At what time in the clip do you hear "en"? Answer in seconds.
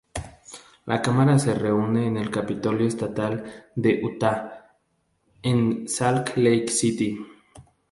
2.07-2.17, 5.43-5.87